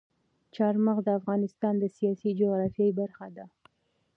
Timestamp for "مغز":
0.85-1.03